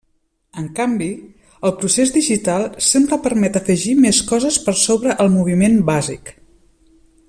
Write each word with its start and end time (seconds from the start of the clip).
En 0.61 0.69
canvi, 0.77 1.09
el 1.69 1.73
procés 1.81 2.13
digital 2.15 2.65
sempre 2.87 3.21
permet 3.27 3.61
afegir 3.61 3.95
més 4.07 4.25
coses 4.33 4.61
per 4.67 4.77
sobre 4.89 5.19
el 5.27 5.33
moviment 5.39 5.81
bàsic. 5.93 6.39